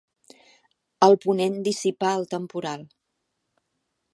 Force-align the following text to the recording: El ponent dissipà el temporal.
El 1.07 1.13
ponent 1.27 1.59
dissipà 1.67 2.15
el 2.21 2.25
temporal. 2.35 2.89